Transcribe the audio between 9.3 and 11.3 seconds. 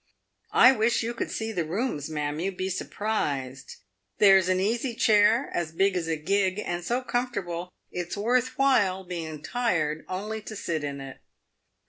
tired only to sit in it.